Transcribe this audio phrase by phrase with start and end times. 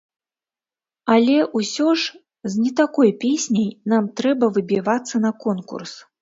[1.15, 2.17] Але, усё ж,
[2.53, 5.93] з не такой песняй нам трэба выбівацца на конкурс.